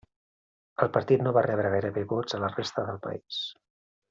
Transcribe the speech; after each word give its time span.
El 0.85 0.89
partit 0.95 1.25
no 1.25 1.33
va 1.39 1.43
rebre 1.47 1.73
gairebé 1.75 2.07
vots 2.17 2.39
a 2.39 2.43
la 2.45 2.51
resta 2.59 2.87
del 2.89 3.01
país. 3.09 3.41